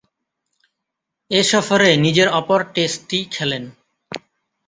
এ 1.31 1.41
সফরে 1.43 1.89
নিজের 1.97 2.27
অপর 2.39 2.59
টেস্টটি 2.73 3.19
খেলেন। 3.31 3.63